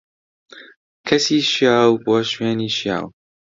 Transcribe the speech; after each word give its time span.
کەسی 1.07 1.39
شیاو، 1.51 2.01
بۆ 2.05 2.15
شوێنی 2.31 2.69
شیاو. 2.77 3.05